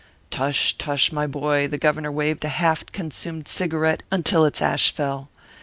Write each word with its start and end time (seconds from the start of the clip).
"Tush, 0.31 0.73
tush, 0.79 1.11
my 1.11 1.27
boy!" 1.27 1.67
The 1.67 1.77
Governor 1.77 2.11
waved 2.11 2.43
a 2.43 2.47
half 2.47 2.87
consumed 2.87 3.47
cigarette 3.47 4.01
until 4.11 4.45
its 4.45 4.59
ash 4.59 4.91
fell. 4.91 5.29